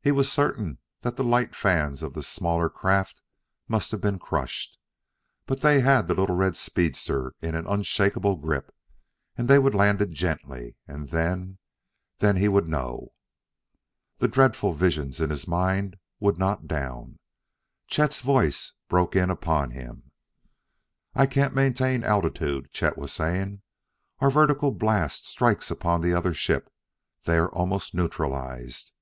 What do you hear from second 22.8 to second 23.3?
was